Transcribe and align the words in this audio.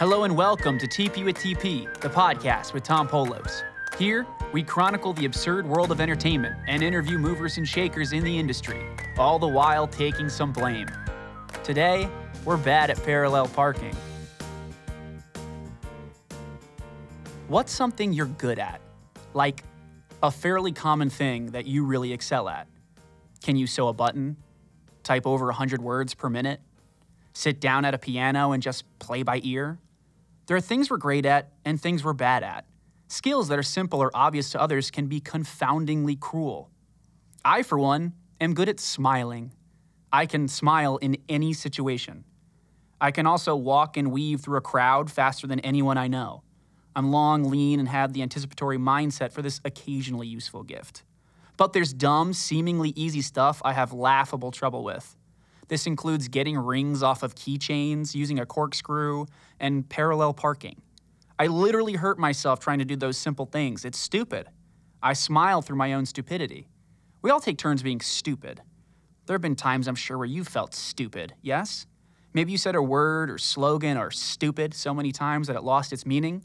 Hello 0.00 0.24
and 0.24 0.34
welcome 0.34 0.78
to 0.78 0.86
TP 0.86 1.26
with 1.26 1.36
TP, 1.36 1.84
the 2.00 2.08
podcast 2.08 2.72
with 2.72 2.82
Tom 2.82 3.06
Polos. 3.06 3.62
Here, 3.98 4.26
we 4.50 4.62
chronicle 4.62 5.12
the 5.12 5.26
absurd 5.26 5.66
world 5.66 5.92
of 5.92 6.00
entertainment 6.00 6.56
and 6.68 6.82
interview 6.82 7.18
movers 7.18 7.58
and 7.58 7.68
shakers 7.68 8.14
in 8.14 8.24
the 8.24 8.38
industry, 8.38 8.80
all 9.18 9.38
the 9.38 9.46
while 9.46 9.86
taking 9.86 10.30
some 10.30 10.54
blame. 10.54 10.88
Today, 11.62 12.08
we're 12.46 12.56
bad 12.56 12.88
at 12.88 13.02
parallel 13.02 13.46
parking. 13.48 13.94
What's 17.48 17.70
something 17.70 18.14
you're 18.14 18.24
good 18.24 18.58
at? 18.58 18.80
Like 19.34 19.62
a 20.22 20.30
fairly 20.30 20.72
common 20.72 21.10
thing 21.10 21.48
that 21.48 21.66
you 21.66 21.84
really 21.84 22.14
excel 22.14 22.48
at? 22.48 22.68
Can 23.42 23.56
you 23.56 23.66
sew 23.66 23.88
a 23.88 23.92
button? 23.92 24.38
Type 25.02 25.26
over 25.26 25.44
100 25.44 25.82
words 25.82 26.14
per 26.14 26.30
minute? 26.30 26.62
Sit 27.34 27.60
down 27.60 27.84
at 27.84 27.92
a 27.92 27.98
piano 27.98 28.52
and 28.52 28.62
just 28.62 28.84
play 28.98 29.22
by 29.22 29.42
ear? 29.44 29.78
There 30.50 30.56
are 30.56 30.60
things 30.60 30.90
we're 30.90 30.96
great 30.96 31.26
at 31.26 31.52
and 31.64 31.80
things 31.80 32.02
we're 32.02 32.12
bad 32.12 32.42
at. 32.42 32.64
Skills 33.06 33.46
that 33.46 33.58
are 33.60 33.62
simple 33.62 34.00
or 34.00 34.10
obvious 34.12 34.50
to 34.50 34.60
others 34.60 34.90
can 34.90 35.06
be 35.06 35.20
confoundingly 35.20 36.16
cruel. 36.16 36.72
I, 37.44 37.62
for 37.62 37.78
one, 37.78 38.14
am 38.40 38.54
good 38.54 38.68
at 38.68 38.80
smiling. 38.80 39.52
I 40.12 40.26
can 40.26 40.48
smile 40.48 40.96
in 40.96 41.18
any 41.28 41.52
situation. 41.52 42.24
I 43.00 43.12
can 43.12 43.26
also 43.26 43.54
walk 43.54 43.96
and 43.96 44.10
weave 44.10 44.40
through 44.40 44.56
a 44.56 44.60
crowd 44.60 45.08
faster 45.08 45.46
than 45.46 45.60
anyone 45.60 45.96
I 45.96 46.08
know. 46.08 46.42
I'm 46.96 47.12
long, 47.12 47.44
lean, 47.44 47.78
and 47.78 47.88
have 47.88 48.12
the 48.12 48.22
anticipatory 48.22 48.76
mindset 48.76 49.30
for 49.30 49.42
this 49.42 49.60
occasionally 49.64 50.26
useful 50.26 50.64
gift. 50.64 51.04
But 51.58 51.74
there's 51.74 51.92
dumb, 51.92 52.32
seemingly 52.32 52.92
easy 52.96 53.20
stuff 53.20 53.62
I 53.64 53.72
have 53.72 53.92
laughable 53.92 54.50
trouble 54.50 54.82
with. 54.82 55.16
This 55.70 55.86
includes 55.86 56.26
getting 56.26 56.58
rings 56.58 57.00
off 57.00 57.22
of 57.22 57.36
keychains, 57.36 58.12
using 58.12 58.40
a 58.40 58.44
corkscrew, 58.44 59.26
and 59.60 59.88
parallel 59.88 60.34
parking. 60.34 60.82
I 61.38 61.46
literally 61.46 61.94
hurt 61.94 62.18
myself 62.18 62.58
trying 62.58 62.80
to 62.80 62.84
do 62.84 62.96
those 62.96 63.16
simple 63.16 63.46
things. 63.46 63.84
It's 63.84 63.96
stupid. 63.96 64.48
I 65.00 65.12
smile 65.12 65.62
through 65.62 65.76
my 65.76 65.92
own 65.92 66.06
stupidity. 66.06 66.66
We 67.22 67.30
all 67.30 67.38
take 67.40 67.56
turns 67.56 67.84
being 67.84 68.00
stupid. 68.00 68.60
There 69.26 69.34
have 69.34 69.40
been 69.40 69.54
times, 69.54 69.86
I'm 69.86 69.94
sure, 69.94 70.18
where 70.18 70.26
you 70.26 70.42
felt 70.42 70.74
stupid, 70.74 71.34
yes? 71.40 71.86
Maybe 72.34 72.50
you 72.50 72.58
said 72.58 72.74
a 72.74 72.82
word 72.82 73.30
or 73.30 73.38
slogan 73.38 73.96
or 73.96 74.10
stupid 74.10 74.74
so 74.74 74.92
many 74.92 75.12
times 75.12 75.46
that 75.46 75.54
it 75.54 75.62
lost 75.62 75.92
its 75.92 76.04
meaning. 76.04 76.42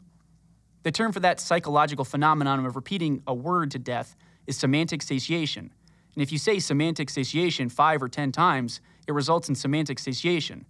The 0.84 0.92
term 0.92 1.10
for 1.10 1.18
that 1.18 1.40
psychological 1.40 2.04
phenomenon 2.04 2.64
of 2.64 2.76
repeating 2.76 3.24
a 3.26 3.34
word 3.34 3.72
to 3.72 3.80
death 3.80 4.14
is 4.46 4.56
semantic 4.56 5.02
satiation. 5.02 5.72
And 6.14 6.22
if 6.22 6.30
you 6.32 6.38
say 6.38 6.60
semantic 6.60 7.10
satiation 7.10 7.68
five 7.68 8.02
or 8.02 8.08
ten 8.08 8.32
times, 8.32 8.80
it 9.06 9.12
results 9.12 9.48
in 9.48 9.54
semantic 9.54 9.98
satiation. 9.98 10.66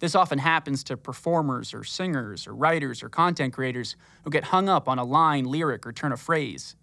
This 0.00 0.14
often 0.14 0.38
happens 0.38 0.84
to 0.84 0.96
performers 0.96 1.72
or 1.72 1.84
singers 1.84 2.46
or 2.46 2.54
writers 2.54 3.02
or 3.02 3.08
content 3.08 3.52
creators 3.52 3.96
who 4.22 4.30
get 4.30 4.44
hung 4.44 4.68
up 4.68 4.88
on 4.88 4.98
a 4.98 5.04
line, 5.04 5.44
lyric, 5.44 5.86
or 5.86 5.92
turn 5.92 6.12
of 6.12 6.20
phrase. 6.20 6.76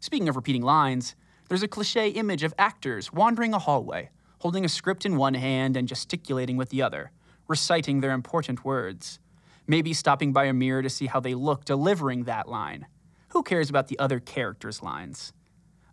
Speaking 0.00 0.28
of 0.28 0.36
repeating 0.36 0.62
lines, 0.62 1.16
there's 1.48 1.62
a 1.62 1.68
cliche 1.68 2.08
image 2.08 2.42
of 2.42 2.54
actors 2.58 3.12
wandering 3.12 3.54
a 3.54 3.58
hallway, 3.58 4.10
holding 4.38 4.64
a 4.64 4.68
script 4.68 5.04
in 5.06 5.16
one 5.16 5.34
hand 5.34 5.76
and 5.76 5.88
gesticulating 5.88 6.56
with 6.56 6.68
the 6.68 6.82
other, 6.82 7.10
reciting 7.48 8.00
their 8.00 8.12
important 8.12 8.64
words. 8.64 9.18
Maybe 9.66 9.94
stopping 9.94 10.32
by 10.32 10.44
a 10.44 10.52
mirror 10.52 10.82
to 10.82 10.90
see 10.90 11.06
how 11.06 11.20
they 11.20 11.34
look 11.34 11.64
delivering 11.64 12.24
that 12.24 12.48
line. 12.48 12.86
Who 13.28 13.42
cares 13.42 13.70
about 13.70 13.88
the 13.88 13.98
other 13.98 14.20
character's 14.20 14.82
lines? 14.82 15.32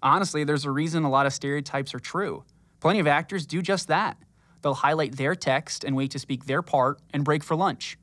Honestly, 0.03 0.43
there's 0.43 0.66
a 0.66 0.71
reason 0.71 1.03
a 1.03 1.09
lot 1.09 1.25
of 1.25 1.33
stereotypes 1.33 1.93
are 1.93 1.99
true. 1.99 2.43
Plenty 2.81 2.99
of 2.99 3.07
actors 3.07 3.45
do 3.45 3.61
just 3.61 3.87
that. 3.87 4.17
They'll 4.61 4.73
highlight 4.73 5.15
their 5.15 5.35
text 5.35 5.83
and 5.83 5.95
wait 5.95 6.11
to 6.11 6.19
speak 6.19 6.45
their 6.45 6.61
part 6.61 6.99
and 7.13 7.23
break 7.23 7.43
for 7.43 7.55
lunch. 7.55 7.97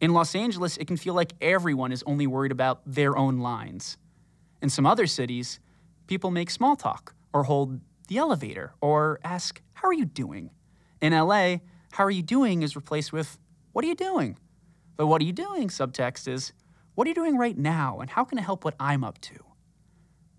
In 0.00 0.14
Los 0.14 0.34
Angeles, 0.34 0.76
it 0.78 0.86
can 0.86 0.96
feel 0.96 1.14
like 1.14 1.34
everyone 1.40 1.92
is 1.92 2.02
only 2.06 2.26
worried 2.26 2.52
about 2.52 2.80
their 2.86 3.16
own 3.16 3.38
lines. 3.38 3.98
In 4.62 4.70
some 4.70 4.86
other 4.86 5.06
cities, 5.06 5.60
people 6.06 6.30
make 6.30 6.50
small 6.50 6.76
talk 6.76 7.14
or 7.32 7.44
hold 7.44 7.80
the 8.08 8.18
elevator 8.18 8.74
or 8.80 9.18
ask, 9.24 9.60
How 9.74 9.88
are 9.88 9.92
you 9.92 10.04
doing? 10.04 10.50
In 11.00 11.12
LA, 11.12 11.56
How 11.92 12.04
are 12.04 12.10
you 12.10 12.22
doing 12.22 12.62
is 12.62 12.76
replaced 12.76 13.12
with, 13.12 13.38
What 13.72 13.84
are 13.84 13.88
you 13.88 13.96
doing? 13.96 14.38
The 14.96 15.06
What 15.06 15.20
are 15.20 15.24
you 15.24 15.32
doing 15.32 15.68
subtext 15.68 16.28
is, 16.28 16.52
What 16.94 17.06
are 17.06 17.10
you 17.10 17.14
doing 17.14 17.38
right 17.38 17.58
now 17.58 17.98
and 18.00 18.10
how 18.10 18.24
can 18.24 18.38
I 18.38 18.42
help 18.42 18.64
what 18.64 18.74
I'm 18.78 19.02
up 19.02 19.20
to? 19.22 19.34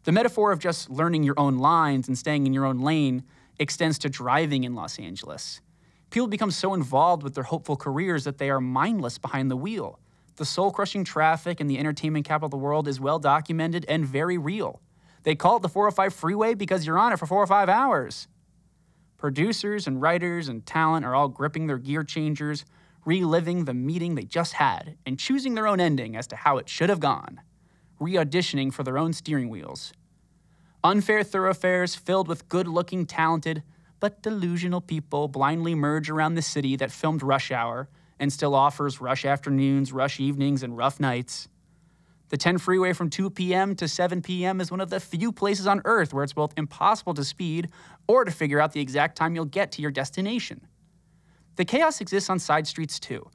The 0.03 0.11
metaphor 0.13 0.51
of 0.51 0.59
just 0.59 0.89
learning 0.89 1.23
your 1.23 1.39
own 1.39 1.57
lines 1.57 2.07
and 2.07 2.17
staying 2.17 2.47
in 2.47 2.53
your 2.53 2.65
own 2.65 2.79
lane 2.79 3.23
extends 3.59 3.97
to 3.99 4.09
driving 4.09 4.63
in 4.63 4.75
Los 4.75 4.99
Angeles. 4.99 5.61
People 6.09 6.27
become 6.27 6.51
so 6.51 6.73
involved 6.73 7.23
with 7.23 7.33
their 7.33 7.43
hopeful 7.43 7.75
careers 7.75 8.23
that 8.23 8.37
they 8.37 8.49
are 8.49 8.61
mindless 8.61 9.17
behind 9.17 9.49
the 9.49 9.57
wheel. 9.57 9.99
The 10.35 10.45
soul 10.45 10.71
crushing 10.71 11.03
traffic 11.03 11.59
in 11.59 11.67
the 11.67 11.77
entertainment 11.77 12.25
capital 12.25 12.47
of 12.47 12.51
the 12.51 12.57
world 12.57 12.87
is 12.87 12.99
well 12.99 13.19
documented 13.19 13.85
and 13.87 14.05
very 14.05 14.37
real. 14.37 14.81
They 15.23 15.35
call 15.35 15.57
it 15.57 15.61
the 15.61 15.69
405 15.69 16.13
freeway 16.13 16.53
because 16.53 16.85
you're 16.85 16.99
on 16.99 17.13
it 17.13 17.19
for 17.19 17.25
four 17.25 17.41
or 17.41 17.47
five 17.47 17.69
hours. 17.69 18.27
Producers 19.17 19.87
and 19.87 20.01
writers 20.01 20.49
and 20.49 20.65
talent 20.65 21.05
are 21.05 21.15
all 21.15 21.29
gripping 21.29 21.67
their 21.67 21.77
gear 21.77 22.03
changers, 22.03 22.65
reliving 23.05 23.65
the 23.65 23.73
meeting 23.73 24.15
they 24.15 24.25
just 24.25 24.53
had, 24.53 24.97
and 25.05 25.17
choosing 25.17 25.55
their 25.55 25.67
own 25.67 25.79
ending 25.79 26.15
as 26.15 26.27
to 26.27 26.35
how 26.35 26.57
it 26.57 26.67
should 26.67 26.89
have 26.89 26.99
gone, 26.99 27.39
re 27.99 28.13
auditioning 28.13 28.73
for 28.73 28.83
their 28.83 28.97
own 28.97 29.13
steering 29.13 29.49
wheels. 29.49 29.93
Unfair 30.85 31.23
thoroughfares 31.23 31.95
filled 31.95 32.27
with 32.27 32.49
good 32.49 32.67
looking, 32.67 33.05
talented, 33.05 33.63
but 34.01 34.21
delusional 34.21 34.81
people 34.81 35.29
blindly 35.29 35.73
merge 35.73 36.09
around 36.09 36.35
the 36.35 36.41
city 36.41 36.75
that 36.75 36.91
filmed 36.91 37.23
Rush 37.23 37.51
Hour 37.51 37.87
and 38.19 38.33
still 38.33 38.53
offers 38.53 38.99
rush 38.99 39.23
afternoons, 39.23 39.93
rush 39.93 40.19
evenings, 40.19 40.61
and 40.61 40.75
rough 40.77 40.99
nights. 40.99 41.47
The 42.29 42.37
10 42.37 42.57
freeway 42.57 42.91
from 42.91 43.09
2 43.09 43.29
p.m. 43.29 43.75
to 43.75 43.87
7 43.87 44.21
p.m. 44.21 44.59
is 44.59 44.71
one 44.71 44.81
of 44.81 44.89
the 44.89 44.99
few 44.99 45.31
places 45.31 45.67
on 45.67 45.81
earth 45.85 46.13
where 46.13 46.23
it's 46.25 46.33
both 46.33 46.53
impossible 46.57 47.13
to 47.13 47.23
speed 47.23 47.69
or 48.07 48.25
to 48.25 48.31
figure 48.31 48.59
out 48.59 48.73
the 48.73 48.81
exact 48.81 49.15
time 49.15 49.35
you'll 49.35 49.45
get 49.45 49.71
to 49.73 49.81
your 49.81 49.91
destination. 49.91 50.67
The 51.55 51.65
chaos 51.65 52.01
exists 52.01 52.29
on 52.29 52.39
side 52.39 52.67
streets 52.67 52.99
too. 52.99 53.29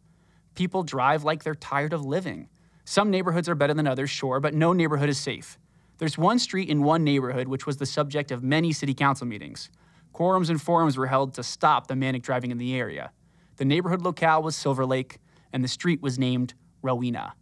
People 0.55 0.83
drive 0.83 1.25
like 1.25 1.45
they're 1.45 1.55
tired 1.55 1.95
of 1.95 2.05
living. 2.05 2.49
Some 2.85 3.11
neighborhoods 3.11 3.49
are 3.49 3.55
better 3.55 3.75
than 3.75 3.87
others, 3.87 4.11
sure, 4.11 4.39
but 4.39 4.53
no 4.53 4.75
neighborhood 4.75 5.09
is 5.09 5.19
safe. 5.19 5.59
There's 5.99 6.17
one 6.17 6.39
street 6.39 6.69
in 6.69 6.83
one 6.85 7.03
neighborhood 7.03 7.49
which 7.49 7.67
was 7.67 7.77
the 7.77 7.87
subject 7.87 8.31
of 8.31 8.43
many 8.43 8.73
city 8.73 8.95
council 8.95 9.27
meetings. 9.27 9.69
Quorums 10.15 10.49
and 10.49 10.63
forums 10.63 10.97
were 10.97 11.09
held 11.09 11.35
to 11.35 11.43
stop 11.43 11.89
the 11.89 11.97
manic 11.97 12.23
driving 12.23 12.51
in 12.51 12.59
the 12.59 12.75
area. 12.75 13.11
The 13.57 13.65
neighborhood 13.65 14.03
locale 14.03 14.43
was 14.43 14.55
Silver 14.55 14.87
Lake, 14.87 15.19
and 15.53 15.65
the 15.65 15.69
street 15.69 16.01
was 16.01 16.19
named 16.19 16.55
Rowena. 16.83 17.35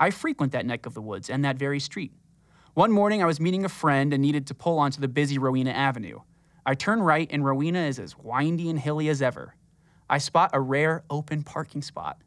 I 0.00 0.10
frequent 0.10 0.52
that 0.52 0.64
neck 0.64 0.86
of 0.86 0.94
the 0.94 1.02
woods 1.02 1.28
and 1.28 1.44
that 1.44 1.58
very 1.58 1.78
street. 1.78 2.12
One 2.74 2.90
morning, 2.90 3.22
I 3.22 3.26
was 3.26 3.38
meeting 3.38 3.66
a 3.66 3.68
friend 3.68 4.14
and 4.14 4.22
needed 4.22 4.46
to 4.46 4.54
pull 4.54 4.78
onto 4.78 5.00
the 5.00 5.08
busy 5.08 5.36
Rowena 5.36 5.72
Avenue. 5.72 6.20
I 6.64 6.74
turn 6.74 7.02
right, 7.02 7.28
and 7.30 7.44
Rowena 7.44 7.80
is 7.80 7.98
as 7.98 8.16
windy 8.16 8.70
and 8.70 8.78
hilly 8.78 9.10
as 9.10 9.20
ever. 9.20 9.54
I 10.08 10.16
spot 10.16 10.50
a 10.54 10.60
rare 10.60 11.04
open 11.10 11.42
parking 11.42 11.82
spot. 11.82 12.18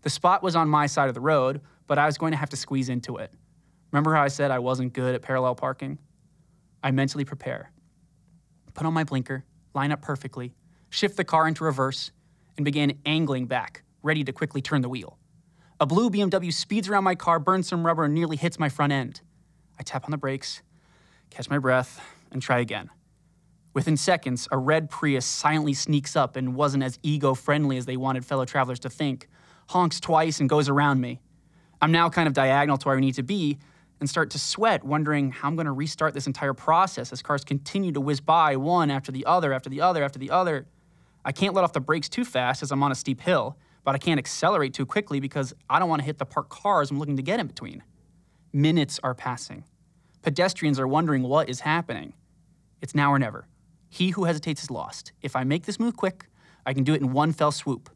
The 0.00 0.10
spot 0.10 0.42
was 0.42 0.56
on 0.56 0.70
my 0.70 0.86
side 0.86 1.08
of 1.08 1.14
the 1.14 1.20
road, 1.20 1.60
but 1.86 1.98
I 1.98 2.06
was 2.06 2.16
going 2.16 2.32
to 2.32 2.38
have 2.38 2.50
to 2.50 2.56
squeeze 2.56 2.88
into 2.88 3.18
it. 3.18 3.32
Remember 3.92 4.14
how 4.14 4.22
I 4.22 4.28
said 4.28 4.50
I 4.50 4.58
wasn't 4.58 4.92
good 4.92 5.14
at 5.14 5.22
parallel 5.22 5.54
parking? 5.54 5.98
I 6.82 6.90
mentally 6.90 7.24
prepare, 7.24 7.72
put 8.72 8.86
on 8.86 8.94
my 8.94 9.04
blinker, 9.04 9.44
line 9.74 9.92
up 9.92 10.00
perfectly, 10.00 10.54
shift 10.88 11.16
the 11.16 11.24
car 11.24 11.46
into 11.46 11.64
reverse, 11.64 12.10
and 12.56 12.64
begin 12.64 12.98
angling 13.04 13.46
back, 13.46 13.82
ready 14.02 14.24
to 14.24 14.32
quickly 14.32 14.62
turn 14.62 14.82
the 14.82 14.88
wheel. 14.88 15.18
A 15.78 15.86
blue 15.86 16.10
BMW 16.10 16.52
speeds 16.52 16.88
around 16.88 17.04
my 17.04 17.14
car, 17.14 17.38
burns 17.38 17.68
some 17.68 17.84
rubber, 17.84 18.04
and 18.04 18.14
nearly 18.14 18.36
hits 18.36 18.58
my 18.58 18.68
front 18.68 18.92
end. 18.92 19.20
I 19.78 19.82
tap 19.82 20.04
on 20.04 20.10
the 20.10 20.18
brakes, 20.18 20.62
catch 21.30 21.48
my 21.48 21.58
breath, 21.58 22.00
and 22.30 22.40
try 22.40 22.58
again. 22.58 22.90
Within 23.72 23.96
seconds, 23.96 24.48
a 24.50 24.58
red 24.58 24.90
Prius 24.90 25.24
silently 25.24 25.74
sneaks 25.74 26.16
up 26.16 26.36
and 26.36 26.54
wasn't 26.54 26.82
as 26.82 26.98
ego 27.02 27.34
friendly 27.34 27.76
as 27.76 27.86
they 27.86 27.96
wanted 27.96 28.24
fellow 28.24 28.44
travelers 28.44 28.80
to 28.80 28.90
think, 28.90 29.28
honks 29.68 30.00
twice, 30.00 30.40
and 30.40 30.48
goes 30.48 30.68
around 30.68 31.00
me. 31.00 31.20
I'm 31.80 31.92
now 31.92 32.10
kind 32.10 32.26
of 32.26 32.34
diagonal 32.34 32.76
to 32.78 32.88
where 32.88 32.96
I 32.96 33.00
need 33.00 33.14
to 33.14 33.22
be, 33.22 33.58
and 34.00 34.08
start 34.08 34.30
to 34.30 34.38
sweat, 34.38 34.82
wondering 34.82 35.30
how 35.30 35.48
I'm 35.48 35.56
going 35.56 35.66
to 35.66 35.72
restart 35.72 36.14
this 36.14 36.26
entire 36.26 36.54
process 36.54 37.12
as 37.12 37.22
cars 37.22 37.44
continue 37.44 37.92
to 37.92 38.00
whiz 38.00 38.20
by 38.20 38.56
one 38.56 38.90
after 38.90 39.12
the 39.12 39.26
other, 39.26 39.52
after 39.52 39.68
the 39.68 39.82
other, 39.82 40.02
after 40.02 40.18
the 40.18 40.30
other. 40.30 40.66
I 41.24 41.32
can't 41.32 41.54
let 41.54 41.64
off 41.64 41.74
the 41.74 41.80
brakes 41.80 42.08
too 42.08 42.24
fast 42.24 42.62
as 42.62 42.72
I'm 42.72 42.82
on 42.82 42.90
a 42.90 42.94
steep 42.94 43.20
hill, 43.20 43.58
but 43.84 43.94
I 43.94 43.98
can't 43.98 44.18
accelerate 44.18 44.72
too 44.72 44.86
quickly 44.86 45.20
because 45.20 45.52
I 45.68 45.78
don't 45.78 45.88
want 45.88 46.00
to 46.00 46.06
hit 46.06 46.18
the 46.18 46.24
parked 46.24 46.48
cars 46.48 46.90
I'm 46.90 46.98
looking 46.98 47.16
to 47.16 47.22
get 47.22 47.40
in 47.40 47.46
between. 47.46 47.82
Minutes 48.52 48.98
are 49.02 49.14
passing. 49.14 49.64
Pedestrians 50.22 50.80
are 50.80 50.88
wondering 50.88 51.22
what 51.22 51.48
is 51.48 51.60
happening. 51.60 52.14
It's 52.80 52.94
now 52.94 53.12
or 53.12 53.18
never. 53.18 53.46
He 53.88 54.10
who 54.10 54.24
hesitates 54.24 54.62
is 54.62 54.70
lost. 54.70 55.12
If 55.20 55.36
I 55.36 55.44
make 55.44 55.66
this 55.66 55.78
move 55.78 55.96
quick, 55.96 56.26
I 56.64 56.72
can 56.72 56.84
do 56.84 56.94
it 56.94 57.00
in 57.00 57.12
one 57.12 57.32
fell 57.32 57.52
swoop. 57.52 57.90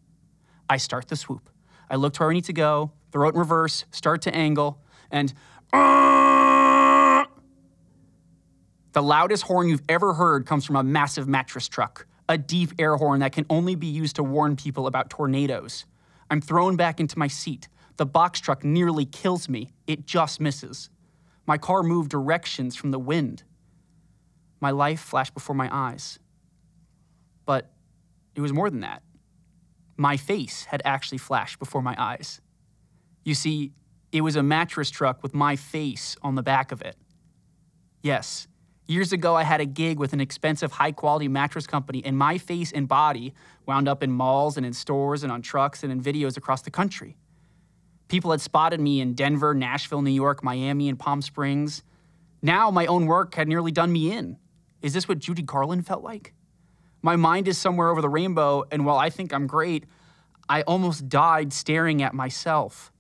I 0.68 0.76
start 0.76 1.08
the 1.08 1.16
swoop. 1.16 1.48
I 1.88 1.96
look 1.96 2.14
to 2.14 2.20
where 2.20 2.30
I 2.30 2.34
need 2.34 2.44
to 2.44 2.52
go, 2.52 2.92
throw 3.12 3.28
it 3.28 3.34
in 3.34 3.38
reverse, 3.38 3.84
start 3.90 4.22
to 4.22 4.34
angle, 4.34 4.80
and 5.10 5.32
the 5.72 7.26
loudest 9.02 9.44
horn 9.44 9.68
you've 9.68 9.82
ever 9.88 10.14
heard 10.14 10.46
comes 10.46 10.64
from 10.64 10.76
a 10.76 10.82
massive 10.82 11.26
mattress 11.26 11.68
truck, 11.68 12.06
a 12.28 12.38
deep 12.38 12.72
air 12.78 12.96
horn 12.96 13.20
that 13.20 13.32
can 13.32 13.46
only 13.50 13.74
be 13.74 13.86
used 13.86 14.16
to 14.16 14.22
warn 14.22 14.56
people 14.56 14.86
about 14.86 15.10
tornadoes. 15.10 15.84
I'm 16.30 16.40
thrown 16.40 16.76
back 16.76 17.00
into 17.00 17.18
my 17.18 17.28
seat. 17.28 17.68
The 17.96 18.06
box 18.06 18.40
truck 18.40 18.64
nearly 18.64 19.04
kills 19.04 19.48
me. 19.48 19.72
It 19.86 20.06
just 20.06 20.40
misses. 20.40 20.90
My 21.46 21.58
car 21.58 21.82
moved 21.82 22.10
directions 22.10 22.76
from 22.76 22.90
the 22.90 22.98
wind. 22.98 23.44
My 24.60 24.70
life 24.70 25.00
flashed 25.00 25.34
before 25.34 25.54
my 25.54 25.68
eyes. 25.70 26.18
But 27.44 27.70
it 28.34 28.40
was 28.40 28.52
more 28.52 28.70
than 28.70 28.80
that. 28.80 29.02
My 29.96 30.16
face 30.16 30.64
had 30.64 30.82
actually 30.84 31.18
flashed 31.18 31.58
before 31.58 31.82
my 31.82 31.94
eyes. 31.98 32.40
You 33.24 33.34
see, 33.34 33.72
it 34.14 34.20
was 34.20 34.36
a 34.36 34.42
mattress 34.44 34.90
truck 34.90 35.24
with 35.24 35.34
my 35.34 35.56
face 35.56 36.16
on 36.22 36.36
the 36.36 36.42
back 36.42 36.70
of 36.70 36.80
it. 36.80 36.96
Yes, 38.00 38.46
years 38.86 39.12
ago 39.12 39.34
I 39.34 39.42
had 39.42 39.60
a 39.60 39.66
gig 39.66 39.98
with 39.98 40.12
an 40.12 40.20
expensive, 40.20 40.70
high 40.70 40.92
quality 40.92 41.26
mattress 41.26 41.66
company, 41.66 42.00
and 42.04 42.16
my 42.16 42.38
face 42.38 42.70
and 42.70 42.86
body 42.86 43.34
wound 43.66 43.88
up 43.88 44.04
in 44.04 44.12
malls 44.12 44.56
and 44.56 44.64
in 44.64 44.72
stores 44.72 45.24
and 45.24 45.32
on 45.32 45.42
trucks 45.42 45.82
and 45.82 45.90
in 45.90 46.00
videos 46.00 46.36
across 46.36 46.62
the 46.62 46.70
country. 46.70 47.16
People 48.06 48.30
had 48.30 48.40
spotted 48.40 48.78
me 48.78 49.00
in 49.00 49.14
Denver, 49.14 49.52
Nashville, 49.52 50.00
New 50.00 50.12
York, 50.12 50.44
Miami, 50.44 50.88
and 50.88 50.96
Palm 50.96 51.20
Springs. 51.20 51.82
Now 52.40 52.70
my 52.70 52.86
own 52.86 53.06
work 53.06 53.34
had 53.34 53.48
nearly 53.48 53.72
done 53.72 53.92
me 53.92 54.12
in. 54.12 54.38
Is 54.80 54.92
this 54.92 55.08
what 55.08 55.18
Judy 55.18 55.42
Garland 55.42 55.88
felt 55.88 56.04
like? 56.04 56.34
My 57.02 57.16
mind 57.16 57.48
is 57.48 57.58
somewhere 57.58 57.90
over 57.90 58.00
the 58.00 58.08
rainbow, 58.08 58.62
and 58.70 58.86
while 58.86 58.96
I 58.96 59.10
think 59.10 59.34
I'm 59.34 59.48
great, 59.48 59.86
I 60.48 60.62
almost 60.62 61.08
died 61.08 61.52
staring 61.52 62.00
at 62.00 62.14
myself. 62.14 62.92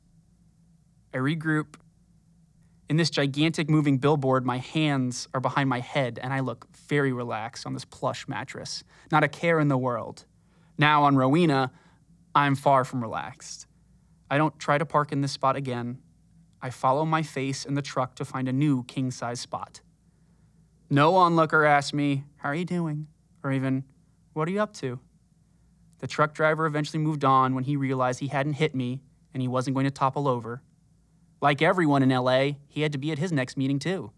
I 1.14 1.18
regroup. 1.18 1.76
In 2.90 2.96
this 2.96 3.08
gigantic 3.08 3.70
moving 3.70 3.98
billboard, 3.98 4.44
my 4.44 4.58
hands 4.58 5.28
are 5.32 5.40
behind 5.40 5.68
my 5.70 5.78
head, 5.78 6.18
and 6.20 6.34
I 6.34 6.40
look 6.40 6.66
very 6.88 7.12
relaxed 7.12 7.66
on 7.66 7.72
this 7.72 7.84
plush 7.84 8.26
mattress. 8.26 8.82
Not 9.12 9.22
a 9.22 9.28
care 9.28 9.60
in 9.60 9.68
the 9.68 9.78
world. 9.78 10.26
Now 10.76 11.04
on 11.04 11.16
Rowena, 11.16 11.70
I'm 12.34 12.56
far 12.56 12.84
from 12.84 13.00
relaxed. 13.00 13.66
I 14.28 14.38
don't 14.38 14.58
try 14.58 14.76
to 14.76 14.84
park 14.84 15.12
in 15.12 15.20
this 15.20 15.32
spot 15.32 15.54
again. 15.54 15.98
I 16.60 16.70
follow 16.70 17.04
my 17.04 17.22
face 17.22 17.64
in 17.64 17.74
the 17.74 17.82
truck 17.82 18.16
to 18.16 18.24
find 18.24 18.48
a 18.48 18.52
new 18.52 18.82
king 18.84 19.10
size 19.12 19.38
spot. 19.38 19.80
No 20.90 21.14
onlooker 21.14 21.64
asks 21.64 21.92
me, 21.92 22.24
How 22.38 22.48
are 22.48 22.54
you 22.54 22.64
doing? 22.64 23.06
Or 23.44 23.52
even, 23.52 23.84
What 24.32 24.48
are 24.48 24.50
you 24.50 24.60
up 24.60 24.74
to? 24.74 24.98
The 26.00 26.06
truck 26.08 26.34
driver 26.34 26.66
eventually 26.66 27.02
moved 27.02 27.24
on 27.24 27.54
when 27.54 27.64
he 27.64 27.76
realized 27.76 28.18
he 28.18 28.26
hadn't 28.26 28.54
hit 28.54 28.74
me 28.74 29.00
and 29.32 29.40
he 29.40 29.48
wasn't 29.48 29.74
going 29.74 29.84
to 29.84 29.90
topple 29.90 30.26
over. 30.26 30.60
Like 31.44 31.60
everyone 31.60 32.02
in 32.02 32.08
LA, 32.08 32.52
he 32.68 32.80
had 32.80 32.92
to 32.92 32.98
be 32.98 33.12
at 33.12 33.18
his 33.18 33.30
next 33.30 33.58
meeting 33.58 33.78
too. 33.78 34.12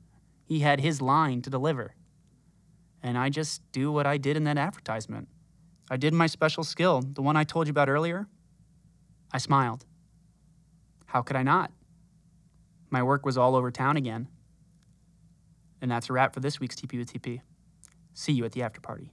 He 0.45 0.61
had 0.61 0.81
his 0.81 1.03
line 1.03 1.43
to 1.43 1.51
deliver. 1.51 1.97
And 3.03 3.19
I 3.19 3.31
just 3.31 3.63
do 3.73 3.91
what 3.91 4.07
I 4.07 4.17
did 4.17 4.37
in 4.37 4.45
that 4.45 4.57
advertisement. 4.57 5.27
I 5.91 5.97
did 5.97 6.15
my 6.15 6.29
special 6.29 6.63
skill, 6.63 7.03
the 7.03 7.23
one 7.23 7.35
I 7.37 7.43
told 7.43 7.67
you 7.67 7.73
about 7.73 7.89
earlier. 7.89 8.29
I 9.33 9.39
smiled. 9.39 9.85
How 11.07 11.21
could 11.21 11.35
I 11.35 11.43
not? 11.43 11.73
My 12.91 13.03
work 13.03 13.27
was 13.27 13.37
all 13.37 13.57
over 13.57 13.73
town 13.73 13.97
again. 13.97 14.29
And 15.83 15.91
that's 15.91 16.09
a 16.09 16.13
wrap 16.13 16.33
for 16.33 16.39
this 16.39 16.61
week's 16.61 16.77
TP 16.77 16.97
with 16.97 17.13
TP. 17.13 17.41
See 18.15 18.35
you 18.35 18.45
at 18.45 18.53
the 18.53 18.63
after 18.63 18.81
party. 18.81 19.11